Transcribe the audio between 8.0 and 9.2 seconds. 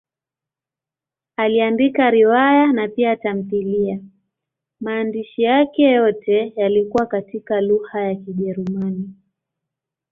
ya Kijerumani.